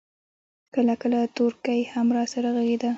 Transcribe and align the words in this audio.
کله 0.75 0.93
کله 1.01 1.19
تورکى 1.37 1.79
هم 1.93 2.07
راسره 2.17 2.49
ږغېده. 2.55 2.89